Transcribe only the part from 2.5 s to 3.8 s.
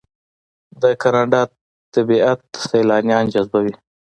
سیلانیان جذبوي.